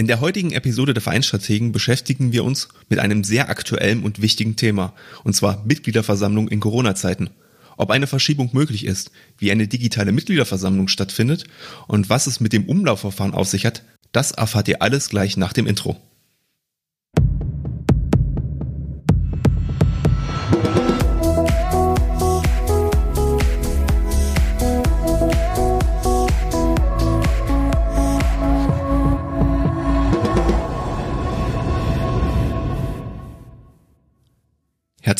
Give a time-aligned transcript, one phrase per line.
[0.00, 4.54] In der heutigen Episode der Vereinsstrategen beschäftigen wir uns mit einem sehr aktuellen und wichtigen
[4.54, 7.30] Thema, und zwar Mitgliederversammlung in Corona-Zeiten.
[7.76, 11.46] Ob eine Verschiebung möglich ist, wie eine digitale Mitgliederversammlung stattfindet
[11.88, 13.82] und was es mit dem Umlaufverfahren auf sich hat,
[14.12, 15.96] das erfahrt ihr alles gleich nach dem Intro.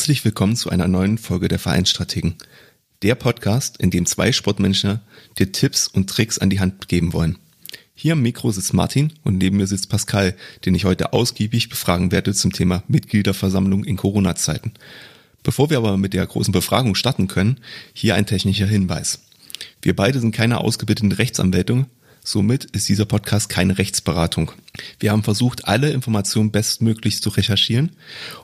[0.09, 2.37] Herzlich willkommen zu einer neuen Folge der Vereinsstrategen.
[3.03, 5.01] Der Podcast, in dem zwei Sportmenschen
[5.39, 7.37] dir Tipps und Tricks an die Hand geben wollen.
[7.95, 10.35] Hier am Mikro sitzt Martin und neben mir sitzt Pascal,
[10.65, 14.73] den ich heute ausgiebig befragen werde zum Thema Mitgliederversammlung in Corona-Zeiten.
[15.43, 17.61] Bevor wir aber mit der großen Befragung starten können,
[17.93, 19.21] hier ein technischer Hinweis.
[19.83, 21.85] Wir beide sind keine ausgebildeten Rechtsanwälte
[22.31, 24.53] Somit ist dieser Podcast keine Rechtsberatung.
[25.01, 27.93] Wir haben versucht, alle Informationen bestmöglich zu recherchieren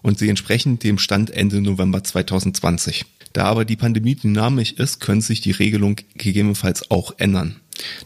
[0.01, 3.05] und sie entsprechen dem Stand Ende November 2020.
[3.35, 7.57] Da aber die Pandemie dynamisch ist, können sich die Regelungen gegebenenfalls auch ändern.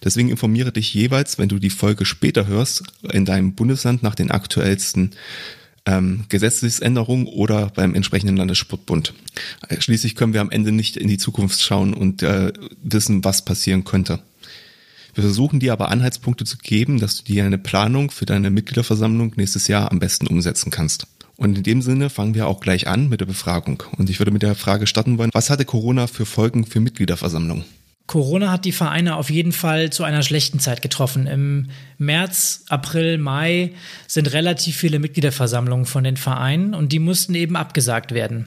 [0.03, 4.33] Deswegen informiere dich jeweils, wenn du die Folge später hörst, in deinem Bundesland nach den
[4.33, 5.13] aktuellsten
[5.87, 9.15] ähm, Gesetzesänderungen oder beim entsprechenden Landessportbund.
[9.79, 13.85] Schließlich können wir am Ende nicht in die Zukunft schauen und äh, wissen, was passieren
[13.85, 14.19] könnte.
[15.19, 19.33] Wir versuchen dir aber Anhaltspunkte zu geben, dass du dir eine Planung für deine Mitgliederversammlung
[19.35, 21.09] nächstes Jahr am besten umsetzen kannst.
[21.35, 23.83] Und in dem Sinne fangen wir auch gleich an mit der Befragung.
[23.97, 27.65] Und ich würde mit der Frage starten wollen, was hatte Corona für Folgen für Mitgliederversammlungen?
[28.07, 31.27] Corona hat die Vereine auf jeden Fall zu einer schlechten Zeit getroffen.
[31.27, 33.73] Im März, April, Mai
[34.07, 38.47] sind relativ viele Mitgliederversammlungen von den Vereinen und die mussten eben abgesagt werden.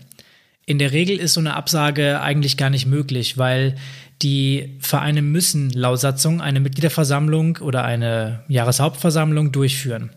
[0.65, 3.75] In der Regel ist so eine Absage eigentlich gar nicht möglich, weil
[4.21, 10.11] die Vereine müssen laut Satzung eine Mitgliederversammlung oder eine Jahreshauptversammlung durchführen.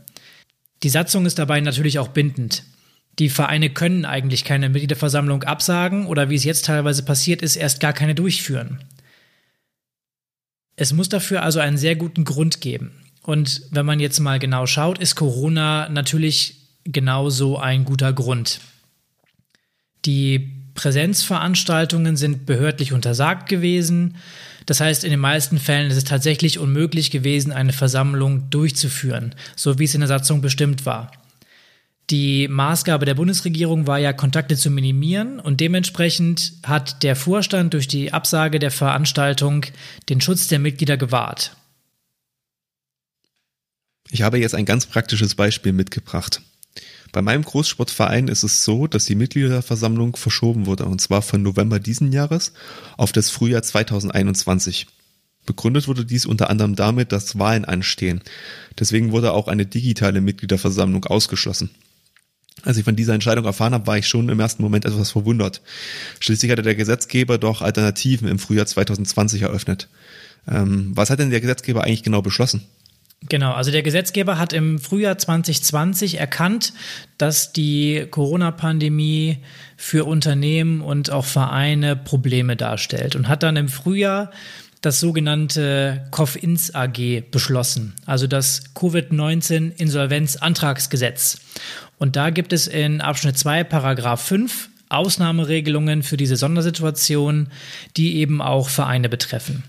[0.82, 2.64] Die Satzung ist dabei natürlich auch bindend.
[3.18, 7.80] Die Vereine können eigentlich keine Mitgliederversammlung absagen oder wie es jetzt teilweise passiert ist, erst
[7.80, 8.84] gar keine durchführen.
[10.76, 12.90] Es muss dafür also einen sehr guten Grund geben.
[13.22, 18.60] Und wenn man jetzt mal genau schaut, ist Corona natürlich genauso ein guter Grund.
[20.04, 24.16] Die Präsenzveranstaltungen sind behördlich untersagt gewesen.
[24.66, 29.78] Das heißt, in den meisten Fällen ist es tatsächlich unmöglich gewesen, eine Versammlung durchzuführen, so
[29.78, 31.12] wie es in der Satzung bestimmt war.
[32.10, 37.88] Die Maßgabe der Bundesregierung war ja, Kontakte zu minimieren und dementsprechend hat der Vorstand durch
[37.88, 39.64] die Absage der Veranstaltung
[40.10, 41.56] den Schutz der Mitglieder gewahrt.
[44.10, 46.42] Ich habe jetzt ein ganz praktisches Beispiel mitgebracht.
[47.14, 51.78] Bei meinem Großsportverein ist es so, dass die Mitgliederversammlung verschoben wurde, und zwar von November
[51.78, 52.52] diesen Jahres
[52.96, 54.88] auf das Frühjahr 2021.
[55.46, 58.20] Begründet wurde dies unter anderem damit, dass Wahlen anstehen.
[58.80, 61.70] Deswegen wurde auch eine digitale Mitgliederversammlung ausgeschlossen.
[62.64, 65.62] Als ich von dieser Entscheidung erfahren habe, war ich schon im ersten Moment etwas verwundert.
[66.18, 69.86] Schließlich hatte der Gesetzgeber doch Alternativen im Frühjahr 2020 eröffnet.
[70.48, 72.66] Ähm, was hat denn der Gesetzgeber eigentlich genau beschlossen?
[73.28, 76.74] Genau, also der Gesetzgeber hat im Frühjahr 2020 erkannt,
[77.16, 79.38] dass die Corona-Pandemie
[79.76, 84.30] für Unternehmen und auch Vereine Probleme darstellt und hat dann im Frühjahr
[84.82, 91.38] das sogenannte COFINS AG beschlossen, also das Covid-19 Insolvenzantragsgesetz.
[91.98, 97.48] Und da gibt es in Abschnitt 2, Paragraph 5 Ausnahmeregelungen für diese Sondersituation,
[97.96, 99.64] die eben auch Vereine betreffen.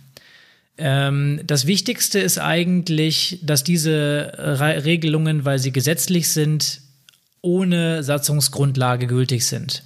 [0.77, 6.81] Ähm, das Wichtigste ist eigentlich, dass diese Re Regelungen, weil sie gesetzlich sind,
[7.41, 9.83] ohne Satzungsgrundlage gültig sind.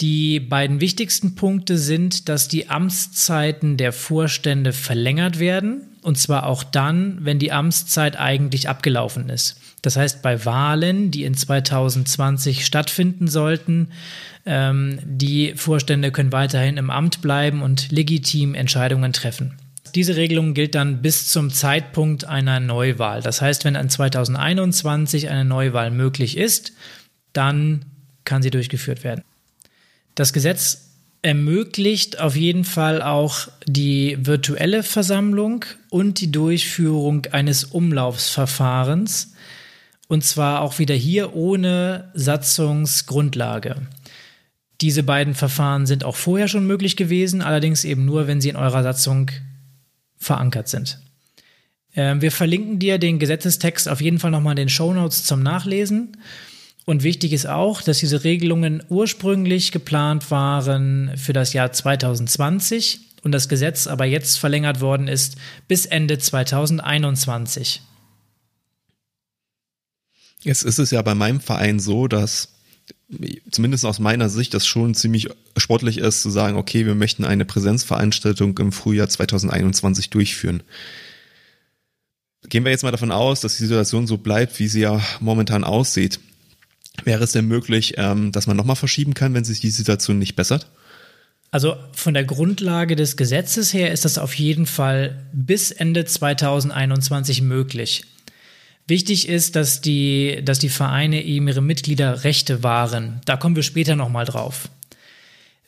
[0.00, 6.62] Die beiden wichtigsten Punkte sind, dass die Amtszeiten der Vorstände verlängert werden, und zwar auch
[6.62, 9.60] dann, wenn die Amtszeit eigentlich abgelaufen ist.
[9.82, 13.88] Das heißt, bei Wahlen, die in 2020 stattfinden sollten,
[14.46, 19.56] ähm, die Vorstände können weiterhin im Amt bleiben und legitim Entscheidungen treffen.
[19.92, 23.22] Diese Regelung gilt dann bis zum Zeitpunkt einer Neuwahl.
[23.22, 26.72] Das heißt, wenn an 2021 eine Neuwahl möglich ist,
[27.32, 27.84] dann
[28.24, 29.22] kann sie durchgeführt werden.
[30.14, 30.88] Das Gesetz
[31.22, 39.34] ermöglicht auf jeden Fall auch die virtuelle Versammlung und die Durchführung eines Umlaufsverfahrens.
[40.06, 43.76] Und zwar auch wieder hier ohne Satzungsgrundlage.
[44.80, 48.56] Diese beiden Verfahren sind auch vorher schon möglich gewesen, allerdings eben nur, wenn sie in
[48.56, 49.30] eurer Satzung
[50.18, 50.98] verankert sind.
[51.94, 55.42] Ähm, wir verlinken dir den Gesetzestext auf jeden Fall nochmal in den Show Notes zum
[55.42, 56.16] Nachlesen.
[56.84, 63.32] Und wichtig ist auch, dass diese Regelungen ursprünglich geplant waren für das Jahr 2020 und
[63.32, 65.36] das Gesetz aber jetzt verlängert worden ist
[65.66, 67.82] bis Ende 2021.
[70.42, 72.48] Jetzt ist es ja bei meinem Verein so, dass
[73.50, 77.44] zumindest aus meiner Sicht das schon ziemlich sportlich ist, zu sagen, okay, wir möchten eine
[77.44, 80.62] Präsenzveranstaltung im Frühjahr 2021 durchführen.
[82.48, 85.64] Gehen wir jetzt mal davon aus, dass die Situation so bleibt, wie sie ja momentan
[85.64, 86.20] aussieht.
[87.04, 90.36] Wäre es denn möglich, ähm, dass man nochmal verschieben kann, wenn sich die Situation nicht
[90.36, 90.68] bessert?
[91.50, 97.40] Also von der Grundlage des Gesetzes her ist das auf jeden Fall bis Ende 2021
[97.42, 98.04] möglich.
[98.88, 103.20] Wichtig ist, dass die, dass die Vereine eben ihre Mitglieder Rechte wahren.
[103.26, 104.70] Da kommen wir später nochmal drauf.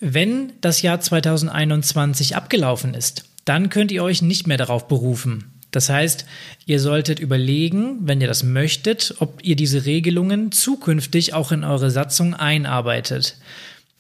[0.00, 5.52] Wenn das Jahr 2021 abgelaufen ist, dann könnt ihr euch nicht mehr darauf berufen.
[5.70, 6.24] Das heißt,
[6.64, 11.90] ihr solltet überlegen, wenn ihr das möchtet, ob ihr diese Regelungen zukünftig auch in eure
[11.90, 13.36] Satzung einarbeitet.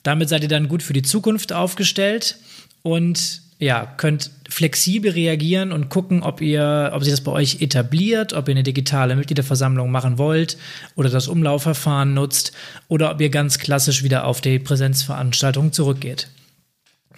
[0.02, 2.38] Damit seid ihr dann gut für die Zukunft aufgestellt
[2.82, 8.32] und ja, könnt flexibel reagieren und gucken, ob ihr, ob sich das bei euch etabliert,
[8.32, 10.56] ob ihr eine digitale Mitgliederversammlung machen wollt
[10.96, 12.52] oder das Umlaufverfahren nutzt
[12.88, 16.28] oder ob ihr ganz klassisch wieder auf die Präsenzveranstaltung zurückgeht.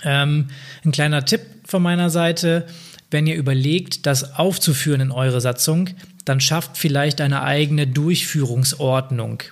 [0.03, 0.49] Ähm,
[0.85, 2.67] ein kleiner Tipp von meiner Seite,
[3.13, 5.91] wenn ihr überlegt, das aufzuführen in eure Satzung,
[6.25, 9.45] dann schafft vielleicht eine eigene Durchführungsordnung.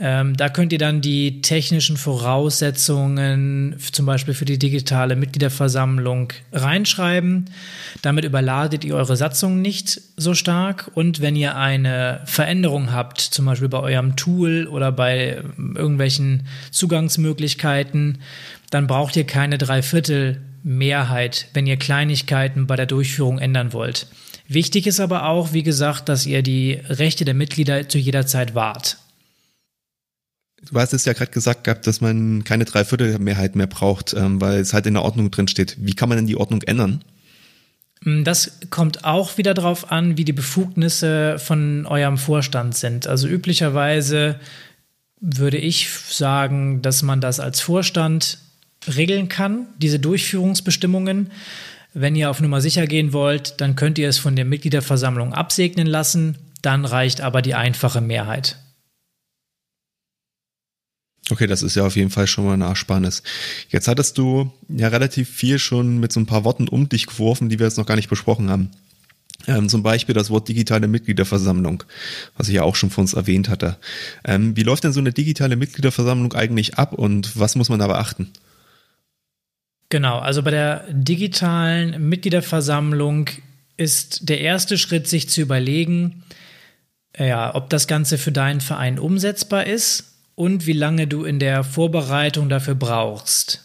[0.00, 7.50] Ähm, da könnt ihr dann die technischen Voraussetzungen zum Beispiel für die digitale Mitgliederversammlung reinschreiben.
[8.02, 10.92] Damit überladet ihr eure Satzung nicht so stark.
[10.94, 18.18] Und wenn ihr eine Veränderung habt, zum Beispiel bei eurem Tool oder bei irgendwelchen Zugangsmöglichkeiten,
[18.70, 24.06] dann braucht ihr keine Dreiviertel Mehrheit, wenn ihr Kleinigkeiten bei der Durchführung ändern wollt.
[24.46, 28.54] Wichtig ist aber auch, wie gesagt, dass ihr die Rechte der Mitglieder zu jeder Zeit
[28.54, 28.98] wahrt.
[30.70, 34.58] Du hast es ja gerade gesagt gehabt, dass man keine Dreiviertelmehrheit mehr braucht, ähm, weil
[34.60, 35.76] es halt in der Ordnung drin steht.
[35.78, 37.02] Wie kann man denn die Ordnung ändern?
[38.02, 43.06] Mm, das kommt auch wieder darauf an, wie die Befugnisse von eurem Vorstand sind.
[43.06, 44.40] Also üblicherweise
[45.20, 48.38] würde ich sagen, dass man das als Vorstand
[48.96, 51.30] regeln kann, diese Durchführungsbestimmungen.
[51.94, 55.86] Wenn ihr auf Nummer sicher gehen wollt, dann könnt ihr es von der Mitgliederversammlung absegnen
[55.86, 56.36] lassen.
[56.62, 58.56] Dann reicht aber die einfache Mehrheit.
[61.30, 63.22] Okay, das ist ja auf jeden Fall schon mal ein Ersparnis.
[63.68, 67.48] Jetzt hattest du ja relativ viel schon mit so ein paar Worten um dich geworfen,
[67.48, 68.70] die wir jetzt noch gar nicht besprochen haben.
[69.46, 71.84] Ähm, zum Beispiel das Wort digitale Mitgliederversammlung,
[72.36, 73.76] was ich ja auch schon vor uns erwähnt hatte.
[74.24, 77.86] Ähm, wie läuft denn so eine digitale Mitgliederversammlung eigentlich ab und was muss man da
[77.86, 78.30] beachten?
[79.90, 83.30] Genau, also bei der digitalen Mitgliederversammlung
[83.76, 86.24] ist der erste Schritt, sich zu überlegen,
[87.16, 90.07] ja, ob das Ganze für deinen Verein umsetzbar ist
[90.38, 93.64] und wie lange du in der Vorbereitung dafür brauchst.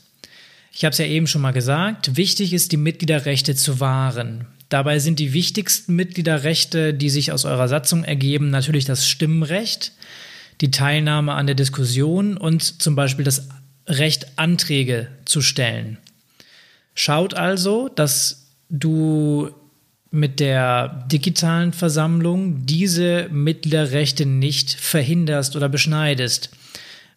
[0.71, 4.47] Ich habe es ja eben schon mal gesagt, wichtig ist, die Mitgliederrechte zu wahren.
[4.69, 9.91] Dabei sind die wichtigsten Mitgliederrechte, die sich aus eurer Satzung ergeben, natürlich das Stimmrecht,
[10.61, 13.49] die Teilnahme an der Diskussion und zum Beispiel das
[13.85, 15.99] Recht, Anträge zu stellen.
[16.95, 19.51] Schaut also, dass du
[20.09, 26.49] mit der digitalen Versammlung diese Mitgliederrechte nicht verhinderst oder beschneidest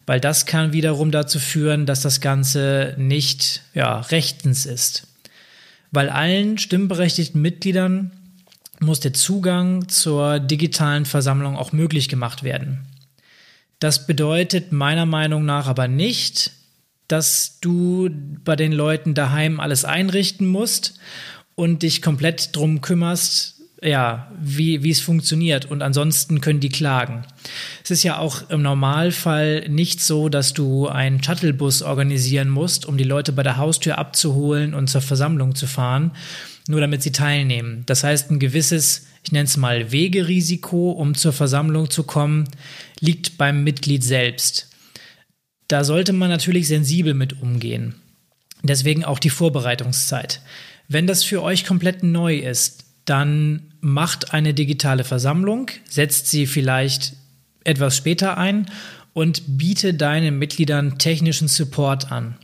[0.07, 5.05] weil das kann wiederum dazu führen, dass das Ganze nicht ja, rechtens ist.
[5.91, 8.11] Weil allen stimmberechtigten Mitgliedern
[8.79, 12.85] muss der Zugang zur digitalen Versammlung auch möglich gemacht werden.
[13.79, 16.51] Das bedeutet meiner Meinung nach aber nicht,
[17.09, 18.09] dass du
[18.43, 20.99] bei den Leuten daheim alles einrichten musst
[21.55, 27.25] und dich komplett drum kümmerst, ja, wie, wie es funktioniert und ansonsten können die klagen.
[27.83, 32.97] Es ist ja auch im Normalfall nicht so, dass du einen Shuttlebus organisieren musst, um
[32.97, 36.11] die Leute bei der Haustür abzuholen und zur Versammlung zu fahren,
[36.67, 37.83] nur damit sie teilnehmen.
[37.85, 42.45] Das heißt, ein gewisses, ich nenne es mal Wegerisiko, um zur Versammlung zu kommen,
[42.99, 44.69] liegt beim Mitglied selbst.
[45.67, 47.95] Da sollte man natürlich sensibel mit umgehen.
[48.63, 50.41] Deswegen auch die Vorbereitungszeit.
[50.87, 57.13] Wenn das für euch komplett neu ist, dann macht eine digitale Versammlung, setzt sie vielleicht
[57.63, 58.69] etwas später ein
[59.13, 62.35] und biete deinen Mitgliedern technischen Support an.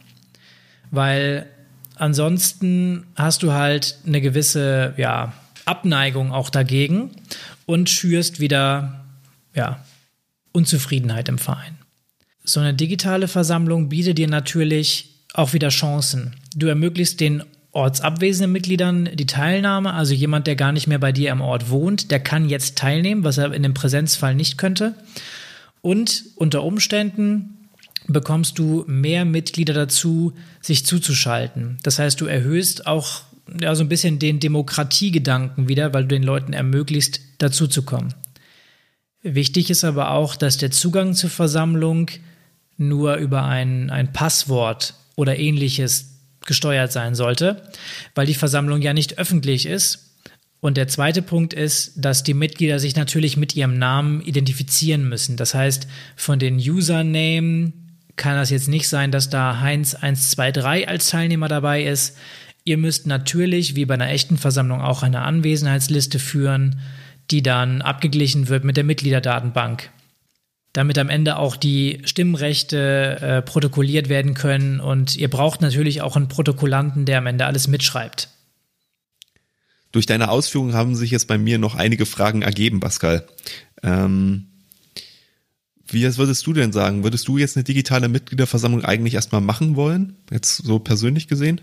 [0.89, 1.47] Weil
[1.95, 5.33] ansonsten hast du halt eine gewisse ja,
[5.65, 7.11] Abneigung auch dagegen
[7.65, 9.03] und schürst wieder
[9.53, 9.83] ja,
[10.53, 11.77] Unzufriedenheit im Verein.
[12.45, 16.35] So eine digitale Versammlung bietet dir natürlich auch wieder Chancen.
[16.55, 17.43] Du ermöglichst den
[17.73, 22.11] ortsabwesenden Mitgliedern die Teilnahme, also jemand, der gar nicht mehr bei dir am Ort wohnt,
[22.11, 24.93] der kann jetzt teilnehmen, was er in dem Präsenzfall nicht könnte.
[25.81, 27.67] Und unter Umständen
[28.07, 31.77] bekommst du mehr Mitglieder dazu, sich zuzuschalten.
[31.83, 33.23] Das heißt, du erhöhst auch
[33.59, 38.13] ja, so ein bisschen den Demokratiegedanken wieder, weil du den Leuten ermöglicht, dazuzukommen.
[39.23, 42.09] Wichtig ist aber auch, dass der Zugang zur Versammlung
[42.77, 46.12] nur über ein, ein Passwort oder ähnliches
[46.45, 47.63] gesteuert sein sollte,
[48.15, 50.17] weil die Versammlung ja nicht öffentlich ist.
[50.59, 55.35] Und der zweite Punkt ist, dass die Mitglieder sich natürlich mit ihrem Namen identifizieren müssen.
[55.35, 57.73] Das heißt, von den Username
[58.15, 62.15] kann das jetzt nicht sein, dass da Heinz123 als Teilnehmer dabei ist.
[62.63, 66.79] Ihr müsst natürlich, wie bei einer echten Versammlung, auch eine Anwesenheitsliste führen,
[67.29, 69.89] die dann abgeglichen wird mit der Mitgliederdatenbank
[70.73, 74.79] damit am Ende auch die Stimmrechte äh, protokolliert werden können.
[74.79, 78.29] Und ihr braucht natürlich auch einen Protokollanten, der am Ende alles mitschreibt.
[79.91, 83.27] Durch deine Ausführungen haben sich jetzt bei mir noch einige Fragen ergeben, Pascal.
[83.83, 84.47] Ähm,
[85.85, 87.03] wie würdest du denn sagen?
[87.03, 90.15] Würdest du jetzt eine digitale Mitgliederversammlung eigentlich erstmal machen wollen?
[90.31, 91.61] Jetzt so persönlich gesehen?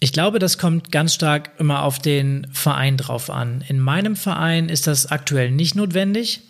[0.00, 3.62] Ich glaube, das kommt ganz stark immer auf den Verein drauf an.
[3.68, 6.40] In meinem Verein ist das aktuell nicht notwendig.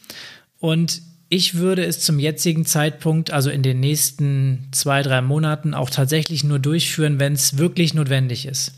[0.61, 5.91] Und ich würde es zum jetzigen Zeitpunkt, also in den nächsten zwei, drei Monaten, auch
[5.91, 8.73] tatsächlich nur durchführen, wenn es wirklich notwendig ist.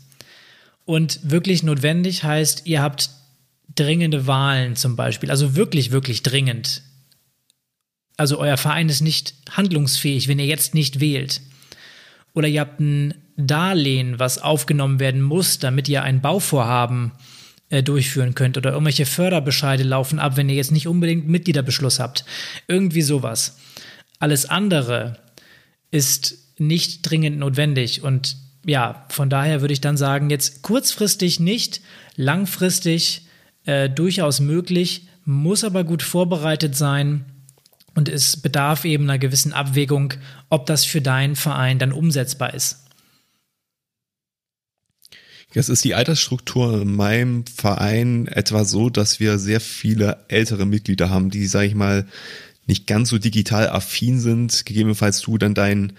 [0.85, 3.09] Und wirklich notwendig heißt, ihr habt
[3.75, 6.81] dringende Wahlen zum Beispiel, also wirklich, wirklich dringend.
[8.15, 11.41] Also euer Verein ist nicht handlungsfähig, wenn ihr jetzt nicht wählt.
[12.33, 17.36] Oder ihr habt ein Darlehen, was aufgenommen werden muss, damit ihr ein Bauvorhaben äh,
[17.69, 22.25] durchführen könnt oder irgendwelche Förderbescheide laufen ab, wenn ihr jetzt nicht unbedingt Mitgliederbeschluss habt.
[22.67, 23.57] Irgendwie sowas.
[24.19, 25.19] Alles andere
[25.91, 31.81] ist nicht dringend notwendig und ja, von daher würde ich dann sagen, jetzt kurzfristig nicht,
[32.15, 33.27] langfristig
[33.65, 37.25] äh, durchaus möglich, muss aber gut vorbereitet sein
[37.95, 40.13] und es bedarf eben einer gewissen Abwägung,
[40.49, 42.86] ob das für deinen Verein dann umsetzbar ist.
[45.53, 51.09] Jetzt ist die Altersstruktur in meinem Verein etwa so, dass wir sehr viele ältere Mitglieder
[51.09, 52.05] haben, die, sage ich mal,
[52.67, 54.65] nicht ganz so digital affin sind.
[54.65, 55.93] Gegebenenfalls du dann deinen,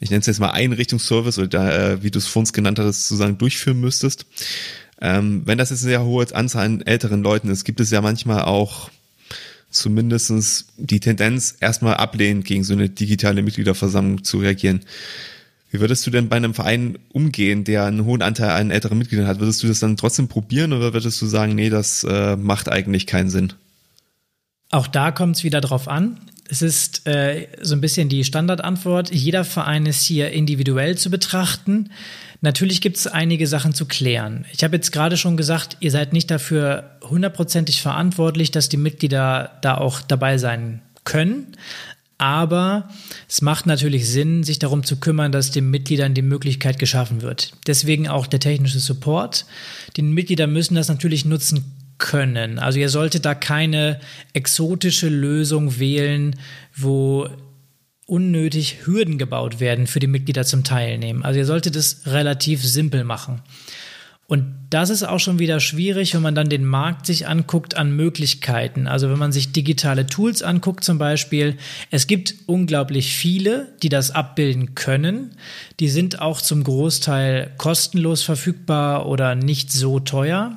[0.00, 3.08] ich nenne es jetzt mal Einrichtungsservice oder äh, wie du es vor uns genannt hast,
[3.08, 4.26] sozusagen durchführen müsstest.
[5.00, 8.00] Ähm, wenn das jetzt eine sehr hohe Anzahl an älteren Leuten ist, gibt es ja
[8.00, 8.90] manchmal auch
[9.70, 14.80] zumindestens die Tendenz, erstmal ablehnend gegen so eine digitale Mitgliederversammlung zu reagieren.
[15.74, 19.26] Wie würdest du denn bei einem Verein umgehen, der einen hohen Anteil an älteren Mitgliedern
[19.26, 19.40] hat?
[19.40, 23.08] Würdest du das dann trotzdem probieren oder würdest du sagen, nee, das äh, macht eigentlich
[23.08, 23.52] keinen Sinn?
[24.70, 26.20] Auch da kommt es wieder drauf an.
[26.48, 29.12] Es ist äh, so ein bisschen die Standardantwort.
[29.12, 31.90] Jeder Verein ist hier individuell zu betrachten.
[32.40, 34.44] Natürlich gibt es einige Sachen zu klären.
[34.52, 39.58] Ich habe jetzt gerade schon gesagt, ihr seid nicht dafür hundertprozentig verantwortlich, dass die Mitglieder
[39.60, 41.48] da auch dabei sein können.
[42.18, 42.88] Aber
[43.28, 47.52] es macht natürlich Sinn, sich darum zu kümmern, dass den Mitgliedern die Möglichkeit geschaffen wird.
[47.66, 49.46] Deswegen auch der technische Support.
[49.96, 51.64] Die Mitglieder müssen das natürlich nutzen
[51.98, 52.58] können.
[52.58, 54.00] Also ihr solltet da keine
[54.32, 56.36] exotische Lösung wählen,
[56.74, 57.28] wo
[58.06, 61.24] unnötig Hürden gebaut werden für die Mitglieder zum Teilnehmen.
[61.24, 63.40] Also ihr solltet es relativ simpel machen.
[64.26, 67.94] Und das ist auch schon wieder schwierig, wenn man dann den Markt sich anguckt an
[67.94, 68.86] Möglichkeiten.
[68.86, 71.56] Also wenn man sich digitale Tools anguckt zum Beispiel,
[71.90, 75.32] es gibt unglaublich viele, die das abbilden können.
[75.78, 80.56] Die sind auch zum Großteil kostenlos verfügbar oder nicht so teuer.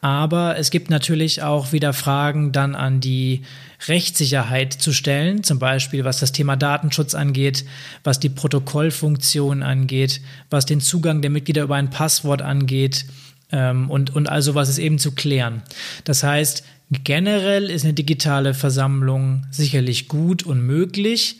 [0.00, 3.42] Aber es gibt natürlich auch wieder Fragen dann an die
[3.86, 7.64] Rechtssicherheit zu stellen, zum Beispiel was das Thema Datenschutz angeht,
[8.02, 10.20] was die Protokollfunktion angeht,
[10.50, 13.06] was den Zugang der Mitglieder über ein Passwort angeht
[13.52, 15.62] ähm, und, und also was ist eben zu klären.
[16.04, 21.38] Das heißt, generell ist eine digitale Versammlung sicherlich gut und möglich.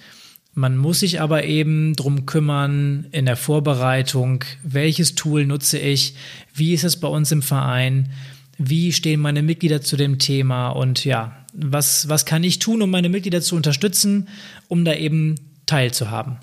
[0.54, 6.14] Man muss sich aber eben drum kümmern in der Vorbereitung, welches Tool nutze ich,
[6.54, 8.10] wie ist es bei uns im Verein,
[8.58, 12.90] wie stehen meine Mitglieder zu dem Thema und ja, was, was kann ich tun, um
[12.90, 14.28] meine Mitglieder zu unterstützen,
[14.68, 15.34] um da eben
[15.66, 16.38] teilzuhaben?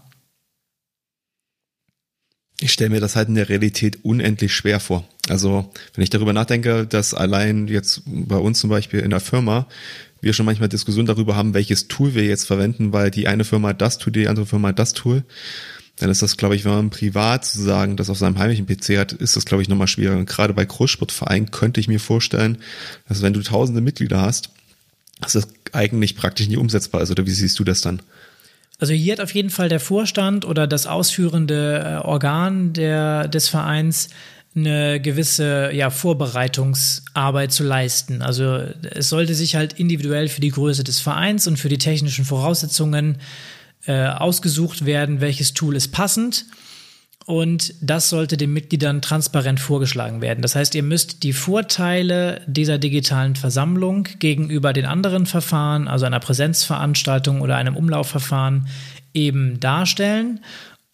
[2.59, 5.07] Ich stelle mir das halt in der Realität unendlich schwer vor.
[5.27, 9.67] Also wenn ich darüber nachdenke, dass allein jetzt bei uns zum Beispiel in der Firma
[10.21, 13.73] wir schon manchmal Diskussionen darüber haben, welches Tool wir jetzt verwenden, weil die eine Firma
[13.73, 15.23] das Tool, die andere Firma das Tool,
[15.97, 19.13] dann ist das, glaube ich, wenn man privat sozusagen das auf seinem heimlichen PC hat,
[19.13, 20.17] ist das, glaube ich, nochmal schwieriger.
[20.17, 22.57] Und gerade bei Großsportvereinen könnte ich mir vorstellen,
[23.07, 24.49] dass wenn du tausende Mitglieder hast,
[25.21, 27.11] das eigentlich praktisch nicht umsetzbar ist.
[27.11, 28.01] Oder wie siehst du das dann?
[28.79, 33.47] Also hier hat auf jeden Fall der Vorstand oder das ausführende äh, Organ der, des
[33.47, 34.09] Vereins
[34.55, 38.21] eine gewisse ja, Vorbereitungsarbeit zu leisten.
[38.21, 42.23] Also es sollte sich halt individuell für die Größe des Vereins und für die technischen
[42.23, 43.17] Voraussetzungen
[43.85, 46.45] äh, ausgesucht werden, welches Tool ist passend.
[47.25, 50.43] Und das sollte den Mitgliedern transparent vorgeschlagen werden.
[50.43, 56.19] Das heißt, ihr müsst die Vorteile dieser digitalen Versammlung gegenüber den anderen Verfahren, also einer
[56.19, 58.67] Präsenzveranstaltung oder einem Umlaufverfahren,
[59.13, 60.41] eben darstellen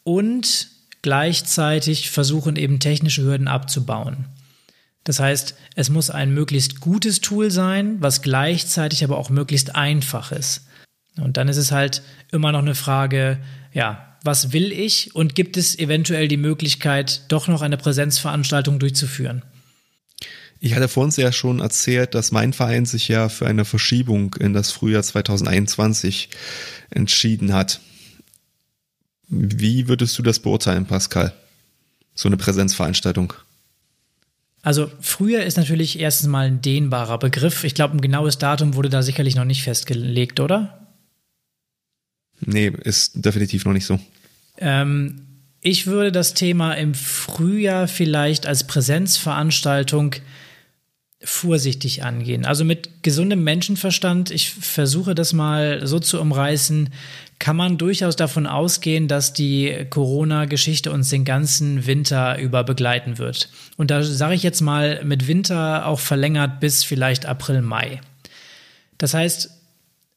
[0.03, 0.69] und
[1.01, 4.25] gleichzeitig versuchen, eben technische Hürden abzubauen.
[5.03, 10.31] Das heißt, es muss ein möglichst gutes Tool sein, was gleichzeitig aber auch möglichst einfach
[10.31, 10.67] ist.
[11.19, 13.39] Und dann ist es halt immer noch eine Frage,
[13.73, 19.43] ja, was will ich und gibt es eventuell die Möglichkeit, doch noch eine Präsenzveranstaltung durchzuführen?
[20.59, 24.35] Ich hatte vor uns ja schon erzählt, dass mein Verein sich ja für eine Verschiebung
[24.35, 26.29] in das Frühjahr 2021
[26.91, 27.81] entschieden hat.
[29.27, 31.33] Wie würdest du das beurteilen, Pascal?
[32.13, 33.33] So eine Präsenzveranstaltung?
[34.61, 37.63] Also früher ist natürlich erstens mal ein dehnbarer Begriff.
[37.63, 40.90] Ich glaube, ein genaues Datum wurde da sicherlich noch nicht festgelegt, oder?
[42.41, 43.99] Nee, ist definitiv noch nicht so.
[44.57, 45.21] Ähm,
[45.61, 50.15] ich würde das Thema im Frühjahr vielleicht als Präsenzveranstaltung
[51.23, 52.45] vorsichtig angehen.
[52.45, 56.89] Also mit gesundem Menschenverstand, ich versuche das mal so zu umreißen,
[57.37, 63.49] kann man durchaus davon ausgehen, dass die Corona-Geschichte uns den ganzen Winter über begleiten wird.
[63.77, 68.01] Und da sage ich jetzt mal mit Winter auch verlängert bis vielleicht April, Mai.
[68.97, 69.60] Das heißt,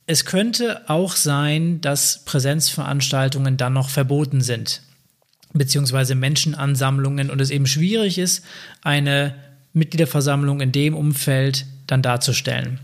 [0.06, 4.82] es könnte auch sein, dass Präsenzveranstaltungen dann noch verboten sind,
[5.52, 8.44] beziehungsweise Menschenansammlungen und es eben schwierig ist,
[8.82, 9.34] eine
[9.73, 12.80] Mitgliederversammlung in dem Umfeld dann darzustellen.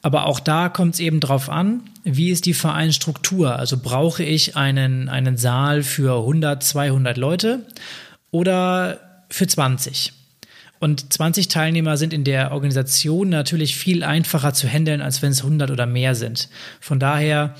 [0.00, 3.56] Aber auch da kommt es eben drauf an, wie ist die Vereinsstruktur?
[3.56, 7.66] Also brauche ich einen, einen Saal für 100, 200 Leute
[8.30, 10.12] oder für 20?
[10.80, 15.42] Und 20 Teilnehmer sind in der Organisation natürlich viel einfacher zu handeln, als wenn es
[15.42, 16.48] 100 oder mehr sind.
[16.80, 17.54] Von daher,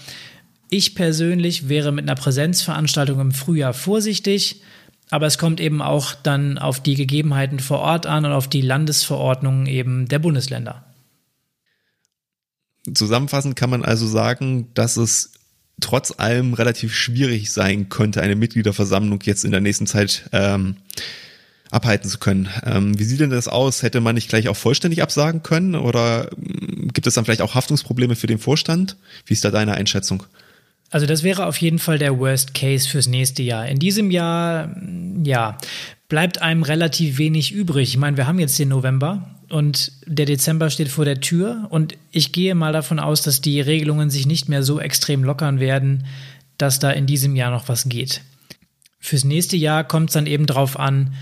[0.71, 4.63] ich persönlich wäre mit einer Präsenzveranstaltung im Frühjahr vorsichtig,
[5.11, 8.61] aber es kommt eben auch dann auf die Gegebenheiten vor Ort an und auf die
[8.61, 10.85] Landesverordnungen eben der Bundesländer.
[12.93, 15.33] Zusammenfassend kann man also sagen, dass es
[15.81, 20.77] trotz allem relativ schwierig sein könnte, eine Mitgliederversammlung jetzt in der nächsten Zeit ähm,
[21.70, 22.48] abhalten zu können.
[22.64, 23.83] Ähm, wie sieht denn das aus?
[23.83, 27.54] Hätte man nicht gleich auch vollständig absagen können oder ähm, gibt es dann vielleicht auch
[27.54, 28.96] Haftungsprobleme für den Vorstand?
[29.26, 30.24] Wie ist da deine Einschätzung?
[30.90, 33.68] Also das wäre auf jeden Fall der Worst Case fürs nächste Jahr.
[33.68, 34.74] In diesem Jahr,
[35.22, 35.59] ja,
[36.09, 37.90] bleibt einem relativ wenig übrig.
[37.90, 41.96] Ich meine, wir haben jetzt den November und der Dezember steht vor der Tür und
[42.11, 46.07] ich gehe mal davon aus, dass die Regelungen sich nicht mehr so extrem lockern werden,
[46.57, 48.22] dass da in diesem Jahr noch was geht.
[48.98, 51.14] Fürs nächste Jahr kommt es dann eben drauf an,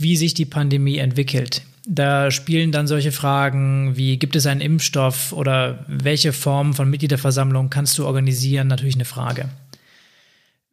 [0.00, 1.62] wie sich die Pandemie entwickelt.
[1.86, 7.70] Da spielen dann solche Fragen wie, gibt es einen Impfstoff oder welche Form von Mitgliederversammlung
[7.70, 9.48] kannst du organisieren, natürlich eine Frage.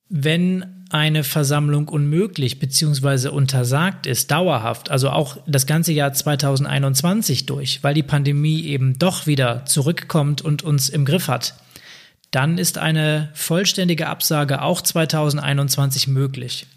[0.10, 3.30] Wenn eine Versammlung unmöglich bzw.
[3.30, 9.28] untersagt ist, dauerhaft, also auch das ganze Jahr 2021 durch, weil die Pandemie eben doch
[9.28, 11.56] wieder zurückkommt und uns im Griff hat,
[12.32, 16.68] dann ist eine vollständige Absage auch 2021 möglich.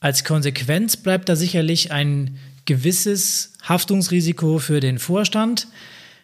[0.00, 5.68] Als Konsequenz bleibt da sicherlich ein gewisses Haftungsrisiko für den Vorstand,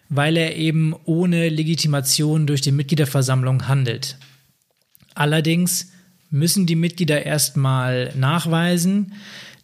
[0.08, 4.16] weil er eben ohne Legitimation durch die Mitgliederversammlung handelt.
[5.14, 5.90] Allerdings
[6.30, 9.12] müssen die Mitglieder erstmal nachweisen,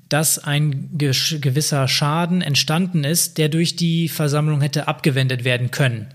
[0.09, 6.09] dass ein gewisser Schaden entstanden ist, der durch die Versammlung hätte abgewendet werden können.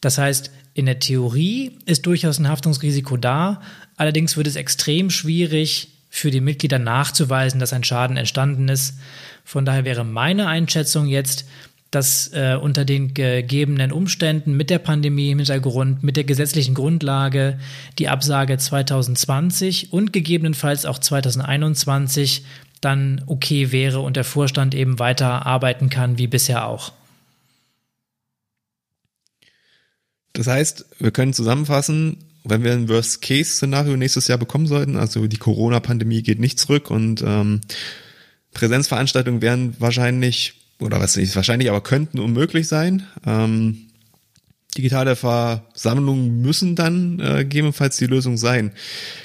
[0.00, 3.60] Das heißt, in der Theorie ist durchaus ein Haftungsrisiko da,
[3.96, 8.98] allerdings wird es extrem schwierig, für die Mitglieder nachzuweisen, dass ein Schaden entstanden ist.
[9.44, 11.46] Von daher wäre meine Einschätzung jetzt,
[11.90, 17.58] dass äh, unter den gegebenen Umständen mit der Pandemie im Hintergrund, mit der gesetzlichen Grundlage
[17.98, 22.44] die Absage 2020 und gegebenenfalls auch 2021
[22.80, 26.92] dann okay wäre und der Vorstand eben weiter arbeiten kann wie bisher auch.
[30.32, 35.36] Das heißt, wir können zusammenfassen, wenn wir ein Worst-Case-Szenario nächstes Jahr bekommen sollten, also die
[35.36, 37.60] Corona-Pandemie geht nicht zurück und ähm,
[38.52, 43.06] Präsenzveranstaltungen werden wahrscheinlich, oder was nicht wahrscheinlich, aber könnten unmöglich sein.
[43.26, 43.86] Ähm,
[44.76, 48.72] digitale Versammlungen müssen dann äh, gegebenenfalls die Lösung sein.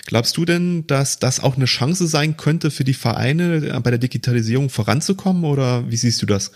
[0.06, 4.00] Glaubst du denn, dass das auch eine Chance sein könnte für die Vereine, bei der
[4.00, 6.52] Digitalisierung voranzukommen oder wie siehst du das?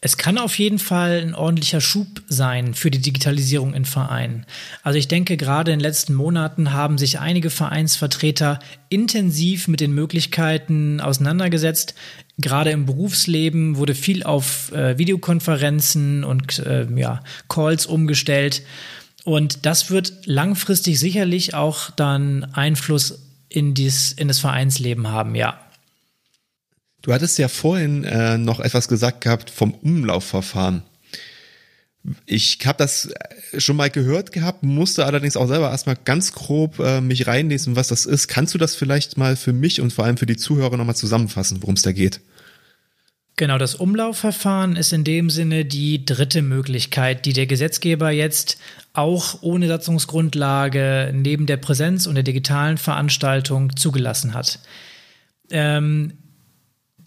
[0.00, 4.46] Es kann auf jeden Fall ein ordentlicher Schub sein für die Digitalisierung in Vereinen.
[4.84, 9.92] Also ich denke, gerade in den letzten Monaten haben sich einige Vereinsvertreter intensiv mit den
[9.92, 11.96] Möglichkeiten auseinandergesetzt.
[12.38, 18.62] Gerade im Berufsleben wurde viel auf äh, Videokonferenzen und äh, ja, Calls umgestellt.
[19.24, 25.58] Und das wird langfristig sicherlich auch dann Einfluss in, dies, in das Vereinsleben haben, ja.
[27.02, 30.82] Du hattest ja vorhin äh, noch etwas gesagt gehabt vom Umlaufverfahren.
[32.26, 33.10] Ich habe das
[33.56, 37.88] schon mal gehört gehabt, musste allerdings auch selber erstmal ganz grob äh, mich reinlesen, was
[37.88, 38.28] das ist.
[38.28, 41.58] Kannst du das vielleicht mal für mich und vor allem für die Zuhörer nochmal zusammenfassen,
[41.60, 42.20] worum es da geht?
[43.36, 48.58] Genau, das Umlaufverfahren ist in dem Sinne die dritte Möglichkeit, die der Gesetzgeber jetzt
[48.94, 54.58] auch ohne Satzungsgrundlage neben der Präsenz und der digitalen Veranstaltung zugelassen hat.
[55.50, 56.14] Ähm,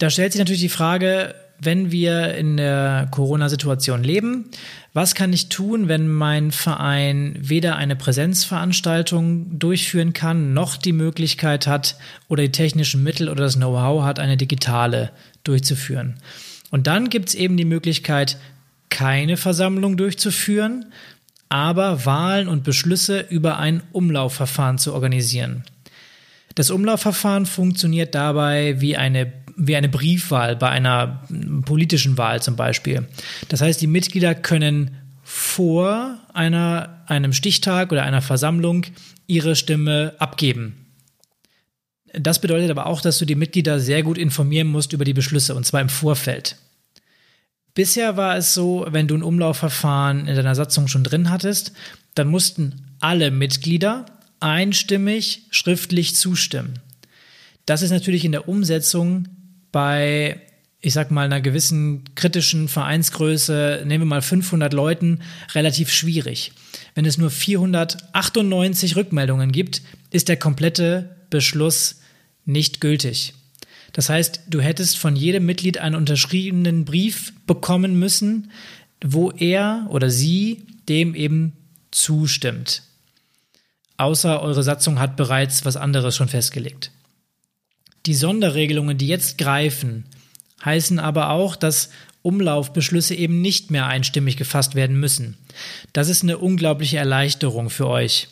[0.02, 4.50] da stellt sich natürlich die Frage, wenn wir in der Corona-Situation leben,
[4.94, 11.68] was kann ich tun, wenn mein Verein weder eine Präsenzveranstaltung durchführen kann, noch die Möglichkeit
[11.68, 15.12] hat oder die technischen Mittel oder das Know-how hat, eine digitale
[15.44, 16.16] durchzuführen?
[16.72, 18.38] Und dann gibt es eben die Möglichkeit,
[18.88, 20.86] keine Versammlung durchzuführen,
[21.48, 25.62] aber Wahlen und Beschlüsse über ein Umlaufverfahren zu organisieren.
[26.54, 31.22] Das Umlaufverfahren funktioniert dabei wie eine, wie eine Briefwahl bei einer
[31.64, 33.06] politischen Wahl zum Beispiel.
[33.48, 38.86] Das heißt, die Mitglieder können vor einer, einem Stichtag oder einer Versammlung
[39.26, 40.76] ihre Stimme abgeben.
[42.12, 45.54] Das bedeutet aber auch, dass du die Mitglieder sehr gut informieren musst über die Beschlüsse
[45.54, 46.56] und zwar im Vorfeld.
[47.74, 51.72] Bisher war es so, wenn du ein Umlaufverfahren in deiner Satzung schon drin hattest,
[52.14, 54.04] dann mussten alle Mitglieder
[54.40, 56.80] einstimmig schriftlich zustimmen.
[57.64, 59.28] Das ist natürlich in der Umsetzung
[59.72, 60.40] bei,
[60.80, 65.20] ich sag mal, einer gewissen kritischen Vereinsgröße, nehmen wir mal 500 Leuten,
[65.54, 66.52] relativ schwierig.
[66.94, 72.00] Wenn es nur 498 Rückmeldungen gibt, ist der komplette Beschluss
[72.44, 73.34] nicht gültig.
[73.92, 78.50] Das heißt, du hättest von jedem Mitglied einen unterschriebenen Brief bekommen müssen,
[79.04, 81.52] wo er oder sie dem eben
[81.90, 82.82] zustimmt
[84.02, 86.90] außer eure Satzung hat bereits was anderes schon festgelegt.
[88.06, 90.04] Die Sonderregelungen, die jetzt greifen,
[90.64, 91.90] heißen aber auch, dass
[92.22, 95.36] Umlaufbeschlüsse eben nicht mehr einstimmig gefasst werden müssen.
[95.92, 98.28] Das ist eine unglaubliche Erleichterung für euch.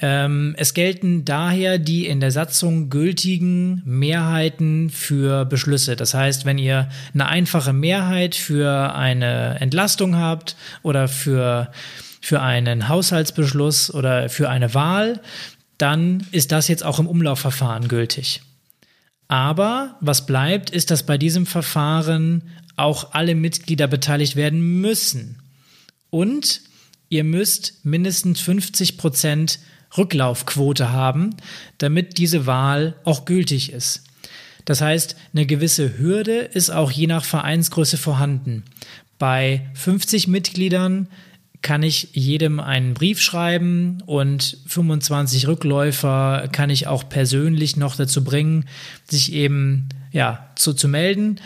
[0.00, 5.94] Ähm, es gelten daher die in der Satzung gültigen Mehrheiten für Beschlüsse.
[5.94, 11.70] Das heißt, wenn ihr eine einfache Mehrheit für eine Entlastung habt oder für
[12.20, 15.20] für einen Haushaltsbeschluss oder für eine Wahl,
[15.76, 18.40] dann ist das jetzt auch im Umlaufverfahren gültig.
[19.34, 22.44] Aber was bleibt, ist, dass bei diesem Verfahren
[22.76, 25.42] auch alle Mitglieder beteiligt werden müssen.
[26.08, 26.60] Und
[27.08, 29.58] ihr müsst mindestens 50 Prozent
[29.98, 31.30] Rücklaufquote haben,
[31.78, 34.04] damit diese Wahl auch gültig ist.
[34.66, 38.62] Das heißt, eine gewisse Hürde ist auch je nach Vereinsgröße vorhanden.
[39.18, 41.08] Bei 50 Mitgliedern
[41.64, 48.22] kann ich jedem einen Brief schreiben und 25 Rückläufer kann ich auch persönlich noch dazu
[48.22, 48.66] bringen,
[49.08, 51.40] sich eben ja, zu, zu melden.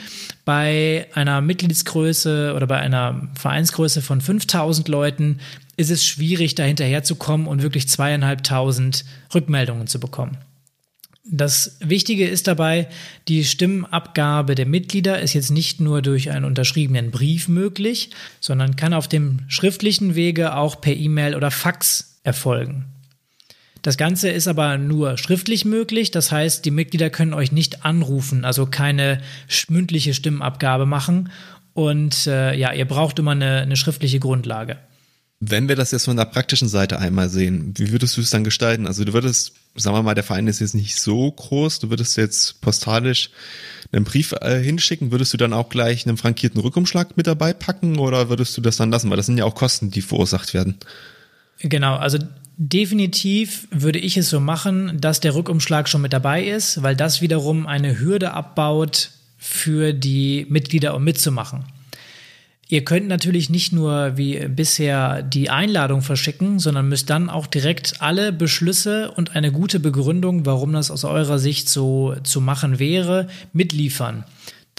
[0.45, 5.39] Bei einer Mitgliedsgröße oder bei einer Vereinsgröße von 5000 Leuten
[5.77, 10.37] ist es schwierig, da hinterherzukommen und wirklich zweieinhalbtausend Rückmeldungen zu bekommen.
[11.31, 12.89] Das Wichtige ist dabei,
[13.29, 18.11] die Stimmabgabe der Mitglieder ist jetzt nicht nur durch einen unterschriebenen Brief möglich,
[18.41, 22.87] sondern kann auf dem schriftlichen Wege auch per E-Mail oder Fax erfolgen.
[23.83, 28.45] Das Ganze ist aber nur schriftlich möglich, das heißt, die Mitglieder können euch nicht anrufen,
[28.45, 29.21] also keine
[29.69, 31.31] mündliche Stimmabgabe machen
[31.75, 34.79] und äh, ja, ihr braucht immer eine, eine schriftliche Grundlage.
[35.41, 38.43] Wenn wir das jetzt von der praktischen Seite einmal sehen, wie würdest du es dann
[38.43, 38.89] gestalten?
[38.89, 42.17] Also du würdest, sagen wir mal, der Verein ist jetzt nicht so groß, du würdest
[42.17, 43.31] jetzt postalisch
[43.93, 47.99] einen Brief äh, hinschicken, würdest du dann auch gleich einen frankierten Rückumschlag mit dabei packen
[47.99, 49.09] oder würdest du das dann lassen?
[49.11, 50.77] Weil das sind ja auch Kosten, die verursacht werden.
[51.61, 52.19] Genau, also
[52.57, 57.21] definitiv würde ich es so machen, dass der Rückumschlag schon mit dabei ist, weil das
[57.23, 61.65] wiederum eine Hürde abbaut für die Mitglieder, um mitzumachen.
[62.71, 68.03] Ihr könnt natürlich nicht nur wie bisher die Einladung verschicken, sondern müsst dann auch direkt
[68.03, 73.29] alle Beschlüsse und eine gute Begründung, warum das aus eurer Sicht so zu machen wäre,
[73.55, 74.25] mitliefern.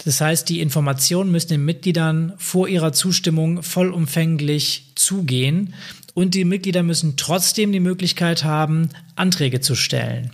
[0.04, 5.74] Das heißt, die Informationen müssen den Mitgliedern vor ihrer Zustimmung vollumfänglich zugehen
[6.14, 10.30] und die Mitglieder müssen trotzdem die Möglichkeit haben, Anträge zu stellen.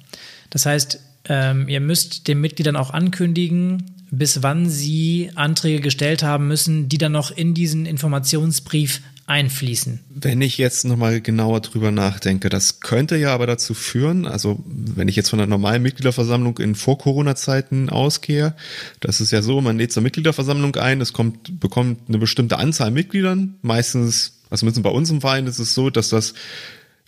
[0.50, 6.48] Das heißt, ähm, ihr müsst den Mitgliedern auch ankündigen, bis wann sie Anträge gestellt haben
[6.48, 10.00] müssen, die dann noch in diesen Informationsbrief einfließen.
[10.08, 15.08] Wenn ich jetzt nochmal genauer drüber nachdenke, das könnte ja aber dazu führen, also wenn
[15.08, 18.54] ich jetzt von einer normalen Mitgliederversammlung in Vor-Corona-Zeiten ausgehe,
[19.00, 22.92] das ist ja so, man lädt zur Mitgliederversammlung ein, es kommt, bekommt eine bestimmte Anzahl
[22.92, 26.34] Mitgliedern, meistens, also zumindest bei uns im Verein ist es so, dass das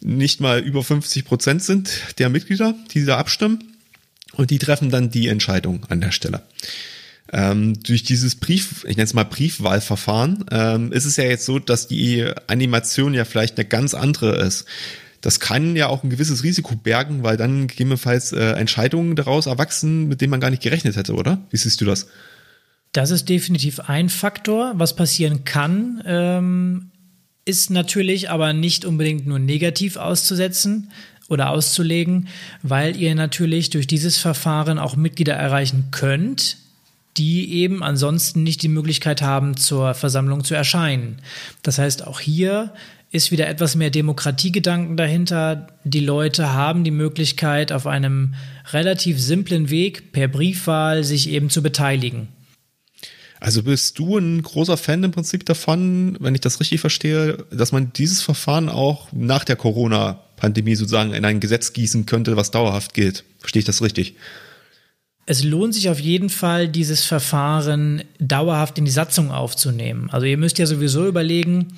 [0.02, 3.67] nicht mal über 50 Prozent sind der Mitglieder, die da abstimmen.
[4.38, 6.42] Und die treffen dann die Entscheidung an der Stelle.
[7.32, 11.58] Ähm, durch dieses Brief, ich nenne es mal Briefwahlverfahren, ähm, ist es ja jetzt so,
[11.58, 14.64] dass die Animation ja vielleicht eine ganz andere ist.
[15.22, 20.06] Das kann ja auch ein gewisses Risiko bergen, weil dann gegebenenfalls äh, Entscheidungen daraus erwachsen,
[20.06, 21.42] mit denen man gar nicht gerechnet hätte, oder?
[21.50, 22.06] Wie siehst du das?
[22.92, 24.74] Das ist definitiv ein Faktor.
[24.76, 26.92] Was passieren kann, ähm,
[27.44, 30.92] ist natürlich aber nicht unbedingt nur negativ auszusetzen
[31.28, 32.28] oder auszulegen,
[32.62, 36.56] weil ihr natürlich durch dieses Verfahren auch Mitglieder erreichen könnt,
[37.16, 41.18] die eben ansonsten nicht die Möglichkeit haben, zur Versammlung zu erscheinen.
[41.62, 42.72] Das heißt, auch hier
[43.10, 45.68] ist wieder etwas mehr Demokratiegedanken dahinter.
[45.84, 48.34] Die Leute haben die Möglichkeit, auf einem
[48.72, 52.28] relativ simplen Weg per Briefwahl sich eben zu beteiligen.
[53.40, 57.72] Also bist du ein großer Fan im Prinzip davon, wenn ich das richtig verstehe, dass
[57.72, 62.94] man dieses Verfahren auch nach der Corona-Pandemie sozusagen in ein Gesetz gießen könnte, was dauerhaft
[62.94, 63.24] gilt?
[63.38, 64.16] Verstehe ich das richtig?
[65.30, 70.08] es lohnt sich auf jeden Fall, dieses Verfahren dauerhaft in die Satzung aufzunehmen.
[70.10, 71.74] Also ihr müsst ja sowieso überlegen,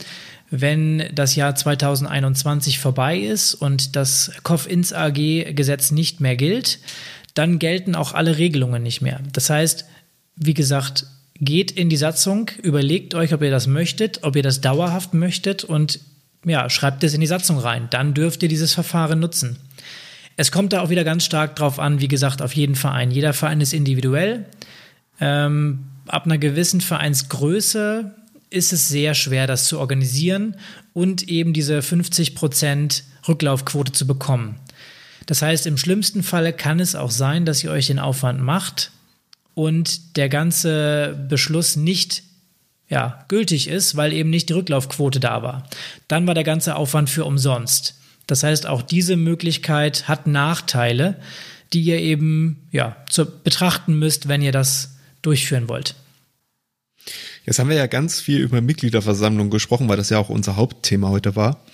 [0.51, 6.79] wenn das Jahr 2021 vorbei ist und das COF-INS AG-Gesetz nicht mehr gilt,
[7.35, 9.21] dann gelten auch alle Regelungen nicht mehr.
[9.33, 9.85] Das heißt,
[10.37, 11.07] wie gesagt,
[11.41, 15.65] geht in die Satzung, überlegt euch, ob ihr das möchtet, ob ihr das dauerhaft möchtet
[15.65, 16.01] und
[16.45, 17.89] ja, schreibt es in die Satzung rein.
[17.91, 19.59] Dann dürft ihr dieses Verfahren nutzen.
[20.37, 23.11] Es kommt da auch wieder ganz stark drauf an, wie gesagt, auf jeden Verein.
[23.11, 24.47] Jeder Verein ist individuell.
[25.21, 28.15] Ähm, ab einer gewissen Vereinsgröße
[28.49, 30.57] ist es sehr schwer, das zu organisieren
[30.93, 34.57] und eben diese 50% Rücklaufquote zu bekommen.
[35.27, 38.91] Das heißt, im schlimmsten Falle kann es auch sein, dass ihr euch den Aufwand macht
[39.55, 42.23] und der ganze Beschluss nicht
[42.89, 45.69] ja, gültig ist, weil eben nicht die Rücklaufquote da war.
[46.09, 47.95] Dann war der ganze Aufwand für umsonst.
[48.27, 51.17] Das heißt, auch diese Möglichkeit hat Nachteile,
[51.73, 55.95] die ihr eben ja, zu betrachten müsst, wenn ihr das durchführen wollt.
[57.47, 61.09] Jetzt haben wir ja ganz viel über Mitgliederversammlung gesprochen, weil das ja auch unser Hauptthema
[61.09, 61.65] heute war.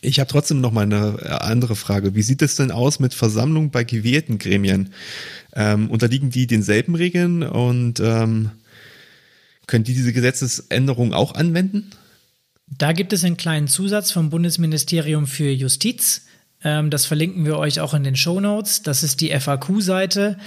[0.00, 2.14] Ich habe trotzdem noch mal eine andere Frage.
[2.14, 4.92] Wie sieht es denn aus mit Versammlung bei gewählten Gremien?
[5.54, 8.50] Ähm, unterliegen die denselben Regeln und ähm,
[9.66, 11.90] können die diese Gesetzesänderung auch anwenden?
[12.66, 16.26] Da gibt es einen kleinen Zusatz vom Bundesministerium für Justiz.
[16.62, 18.82] Ähm, das verlinken wir euch auch in den Show Notes.
[18.82, 20.38] Das ist die FAQ-Seite.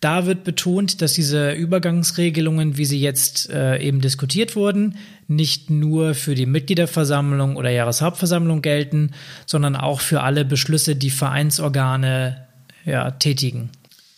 [0.00, 4.96] Da wird betont, dass diese Übergangsregelungen, wie sie jetzt äh, eben diskutiert wurden,
[5.28, 9.10] nicht nur für die Mitgliederversammlung oder Jahreshauptversammlung gelten,
[9.44, 12.46] sondern auch für alle Beschlüsse, die Vereinsorgane
[12.86, 13.68] ja, tätigen.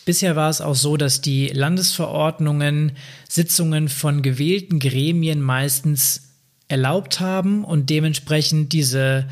[0.04, 2.92] Bisher war es auch so, dass die Landesverordnungen
[3.28, 6.32] Sitzungen von gewählten Gremien meistens
[6.68, 9.26] erlaubt haben und dementsprechend diese,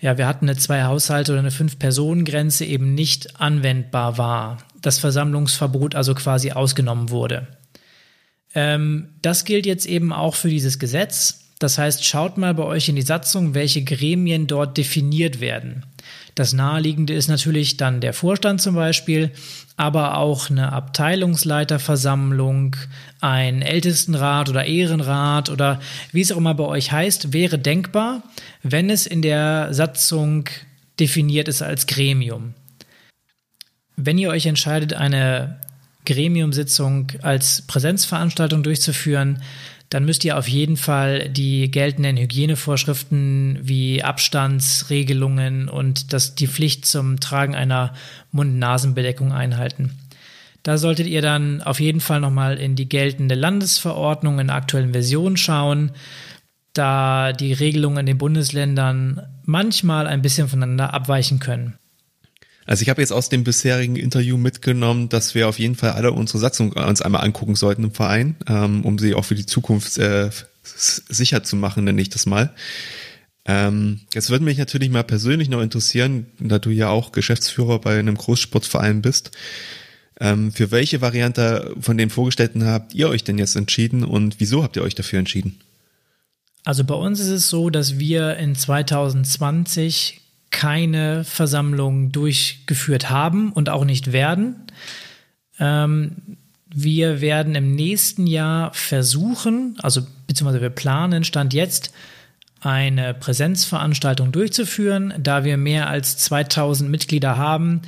[0.00, 4.58] ja, wir hatten eine Zwei-Haushalte- oder eine Fünf-Personen-Grenze eben nicht anwendbar war.
[4.82, 7.48] Das Versammlungsverbot also quasi ausgenommen wurde.
[8.54, 11.44] Ähm, das gilt jetzt eben auch für dieses Gesetz.
[11.58, 15.84] Das heißt, schaut mal bei euch in die Satzung, welche Gremien dort definiert werden.
[16.36, 19.32] Das Naheliegende ist natürlich dann der Vorstand zum Beispiel,
[19.76, 22.76] aber auch eine Abteilungsleiterversammlung,
[23.20, 25.80] ein Ältestenrat oder Ehrenrat oder
[26.12, 28.22] wie es auch immer bei euch heißt, wäre denkbar,
[28.62, 30.44] wenn es in der Satzung
[31.00, 32.54] definiert ist als Gremium.
[34.00, 35.58] Wenn ihr euch entscheidet, eine
[36.06, 39.42] Gremiumsitzung als Präsenzveranstaltung durchzuführen,
[39.90, 46.86] dann müsst ihr auf jeden Fall die geltenden Hygienevorschriften wie Abstandsregelungen und das, die Pflicht
[46.86, 47.92] zum Tragen einer
[48.30, 49.98] Mund-Nasen-Bedeckung einhalten.
[50.62, 54.92] Da solltet ihr dann auf jeden Fall nochmal in die geltende Landesverordnung in der aktuellen
[54.92, 55.90] Version schauen,
[56.72, 61.78] da die Regelungen in den Bundesländern manchmal ein bisschen voneinander abweichen können.
[62.68, 66.12] Also ich habe jetzt aus dem bisherigen Interview mitgenommen, dass wir auf jeden Fall alle
[66.12, 69.96] unsere Satzung uns einmal angucken sollten im Verein, ähm, um sie auch für die Zukunft
[69.96, 70.28] äh,
[70.62, 72.52] sicher zu machen, nenne ich das mal.
[73.46, 77.98] Ähm, jetzt würde mich natürlich mal persönlich noch interessieren, da du ja auch Geschäftsführer bei
[77.98, 79.30] einem Großsportverein bist.
[80.20, 84.62] Ähm, für welche Variante von den vorgestellten habt ihr euch denn jetzt entschieden und wieso
[84.62, 85.58] habt ihr euch dafür entschieden?
[86.64, 93.68] Also bei uns ist es so, dass wir in 2020 keine Versammlung durchgeführt haben und
[93.68, 94.56] auch nicht werden.
[95.58, 96.38] Ähm,
[96.74, 101.92] wir werden im nächsten Jahr versuchen, also beziehungsweise wir planen, Stand jetzt,
[102.60, 105.14] eine Präsenzveranstaltung durchzuführen.
[105.18, 107.82] Da wir mehr als 2000 Mitglieder haben,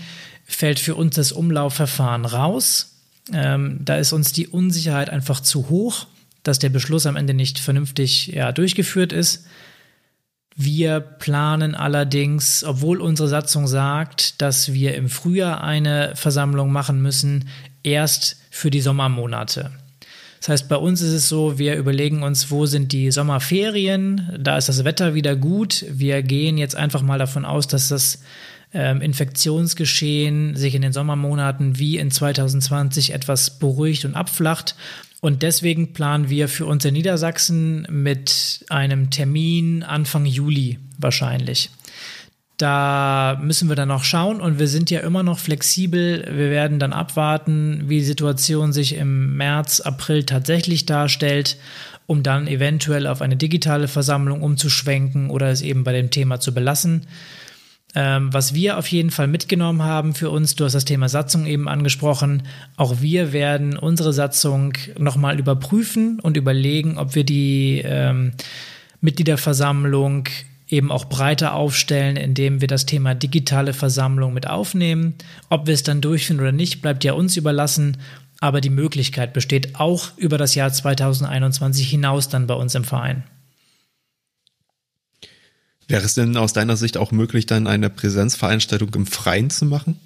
[0.44, 2.94] fällt für uns das Umlaufverfahren raus.
[3.32, 6.06] Ähm, da ist uns die Unsicherheit einfach zu hoch,
[6.42, 9.46] dass der Beschluss am Ende nicht vernünftig ja, durchgeführt ist.
[10.62, 17.48] Wir planen allerdings, obwohl unsere Satzung sagt, dass wir im Frühjahr eine Versammlung machen müssen,
[17.82, 19.70] erst für die Sommermonate.
[20.38, 24.58] Das heißt, bei uns ist es so, wir überlegen uns, wo sind die Sommerferien, da
[24.58, 25.86] ist das Wetter wieder gut.
[25.88, 28.18] Wir gehen jetzt einfach mal davon aus, dass das
[28.74, 34.74] ähm, Infektionsgeschehen sich in den Sommermonaten wie in 2020 etwas beruhigt und abflacht.
[35.20, 41.70] Und deswegen planen wir für uns in Niedersachsen mit einem Termin Anfang Juli wahrscheinlich.
[42.56, 46.26] Da müssen wir dann noch schauen und wir sind ja immer noch flexibel.
[46.26, 51.56] Wir werden dann abwarten, wie die Situation sich im März, April tatsächlich darstellt,
[52.06, 56.52] um dann eventuell auf eine digitale Versammlung umzuschwenken oder es eben bei dem Thema zu
[56.52, 57.06] belassen.
[57.94, 61.46] Ähm, was wir auf jeden Fall mitgenommen haben für uns, du hast das Thema Satzung
[61.46, 62.44] eben angesprochen,
[62.76, 68.32] auch wir werden unsere Satzung nochmal überprüfen und überlegen, ob wir die ähm,
[69.00, 70.28] Mitgliederversammlung
[70.68, 75.14] eben auch breiter aufstellen, indem wir das Thema digitale Versammlung mit aufnehmen.
[75.48, 77.96] Ob wir es dann durchführen oder nicht, bleibt ja uns überlassen.
[78.40, 83.24] Aber die Möglichkeit besteht auch über das Jahr 2021 hinaus dann bei uns im Verein.
[85.90, 89.98] Wäre es denn aus deiner Sicht auch möglich, dann eine Präsenzveranstaltung im Freien zu machen?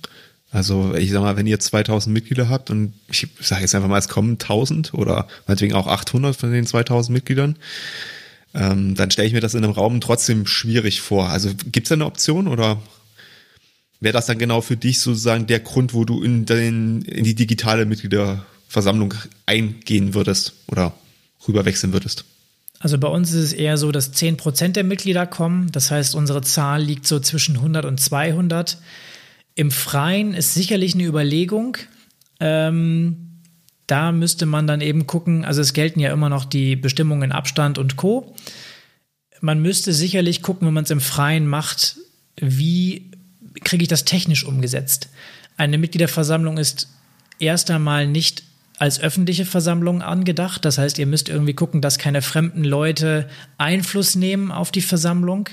[0.50, 3.98] Also ich sag mal, wenn ihr 2000 Mitglieder habt und ich sage jetzt einfach mal,
[3.98, 7.56] es kommen 1000 oder meinetwegen auch 800 von den 2000 Mitgliedern,
[8.54, 11.28] ähm, dann stelle ich mir das in einem Raum trotzdem schwierig vor.
[11.28, 12.80] Also gibt es da eine Option oder
[14.00, 17.34] wäre das dann genau für dich sozusagen der Grund, wo du in, den, in die
[17.34, 19.12] digitale Mitgliederversammlung
[19.44, 20.94] eingehen würdest oder
[21.46, 22.24] rüberwechseln würdest?
[22.84, 25.72] Also bei uns ist es eher so, dass 10% der Mitglieder kommen.
[25.72, 28.76] Das heißt, unsere Zahl liegt so zwischen 100 und 200.
[29.54, 31.78] Im Freien ist sicherlich eine Überlegung.
[32.40, 33.40] Ähm,
[33.86, 37.78] da müsste man dann eben gucken, also es gelten ja immer noch die Bestimmungen Abstand
[37.78, 38.34] und Co.
[39.40, 41.96] Man müsste sicherlich gucken, wenn man es im Freien macht,
[42.36, 43.12] wie
[43.62, 45.08] kriege ich das technisch umgesetzt.
[45.56, 46.90] Eine Mitgliederversammlung ist
[47.38, 48.42] erst einmal nicht
[48.78, 50.64] als öffentliche Versammlung angedacht.
[50.64, 55.48] Das heißt, ihr müsst irgendwie gucken, dass keine fremden Leute Einfluss nehmen auf die Versammlung.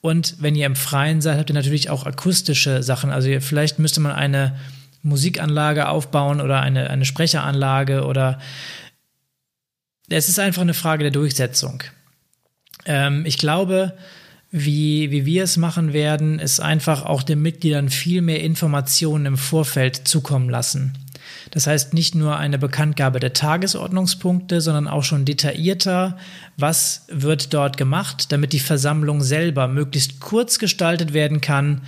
[0.00, 3.10] Und wenn ihr im Freien seid, habt ihr natürlich auch akustische Sachen.
[3.10, 4.56] Also vielleicht müsste man eine
[5.02, 8.40] Musikanlage aufbauen oder eine, eine Sprecheranlage oder
[10.08, 11.82] es ist einfach eine Frage der Durchsetzung.
[12.84, 13.96] Ähm, ich glaube,
[14.50, 19.36] wie, wie wir es machen werden, ist einfach auch den Mitgliedern viel mehr Informationen im
[19.36, 20.92] Vorfeld zukommen lassen.
[21.50, 26.16] Das heißt nicht nur eine Bekanntgabe der Tagesordnungspunkte, sondern auch schon detaillierter,
[26.56, 31.82] was wird dort gemacht, damit die Versammlung selber möglichst kurz gestaltet werden kann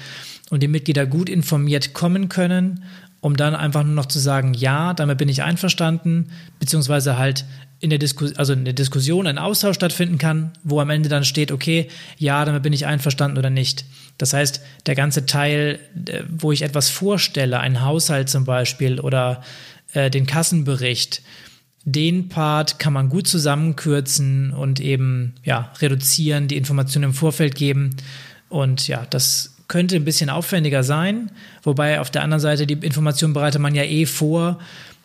[0.51, 2.85] und die Mitglieder gut informiert kommen können
[3.21, 6.31] um dann einfach nur noch zu sagen, ja, damit bin ich einverstanden,
[6.61, 7.45] beziehungsweise halt
[7.81, 11.25] in der, Disku also in der Diskussion ein Austausch stattfinden kann, wo am Ende dann
[11.25, 13.85] steht, okay, ja, damit bin ich einverstanden oder nicht.
[14.19, 19.43] Das heißt, der ganze Teil, äh, wo ich etwas vorstelle, ein Haushalt zum Beispiel oder
[19.93, 21.23] äh, den Kassenbericht,
[21.85, 27.97] den Part kann man gut zusammenkürzen und eben ja, reduzieren, die Informationen im Vorfeld geben.
[28.49, 31.31] Und ja, das könnte ein bisschen aufwendiger sein,
[31.63, 34.59] wobei auf der anderen Seite die Information bereitet man ja eh vor.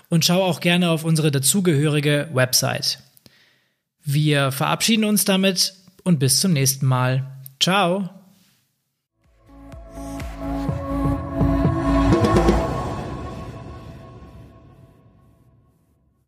[0.09, 2.99] und schau auch gerne auf unsere dazugehörige Website.
[4.03, 5.73] Wir verabschieden uns damit
[6.03, 7.25] und bis zum nächsten Mal.
[7.59, 8.18] Ciao.